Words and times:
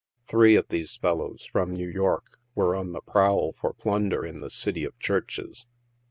Three 0.27 0.55
of 0.55 0.67
these 0.69 0.95
fel 0.95 1.17
lows, 1.17 1.45
from 1.45 1.75
New 1.75 1.87
York, 1.87 2.39
were 2.55 2.75
on 2.75 2.91
the 2.91 3.01
prowl 3.01 3.53
for 3.53 3.71
plunder 3.71 4.25
in 4.25 4.39
the 4.39 4.49
City 4.49 4.83
of 4.83 4.97
Churches. 4.97 5.67